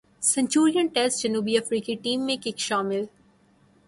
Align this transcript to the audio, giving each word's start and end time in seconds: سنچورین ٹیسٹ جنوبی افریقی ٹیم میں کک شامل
سنچورین 0.23 0.87
ٹیسٹ 0.87 1.21
جنوبی 1.23 1.57
افریقی 1.57 1.95
ٹیم 1.95 2.25
میں 2.25 2.35
کک 2.37 2.59
شامل 2.59 3.03